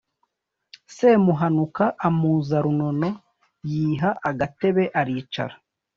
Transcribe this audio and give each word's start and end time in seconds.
Semuhanuka 0.95 1.85
amuza 2.07 2.57
runono, 2.65 3.09
yiha 3.71 4.09
agatebe 4.29 4.83
aricara 4.99 5.55